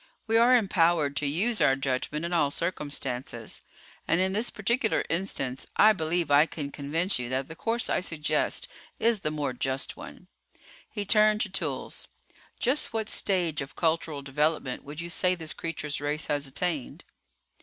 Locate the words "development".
14.23-14.83